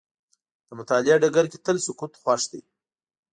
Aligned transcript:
د 0.67 0.69
مطالعې 0.79 1.15
ډګر 1.21 1.45
کې 1.51 1.57
تل 1.65 1.77
سکوت 1.85 2.11
خوښ 2.21 2.41
دی. 2.51 2.61